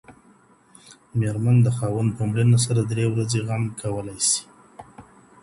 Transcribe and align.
ميرمن 1.19 1.57
د 1.63 1.67
خاوند 1.77 2.09
په 2.17 2.23
مړينه 2.29 2.57
سره 2.65 2.81
درې 2.91 3.05
ورځي 3.13 3.39
غم 3.47 3.63
کولای 3.81 4.19
سي. 4.29 4.43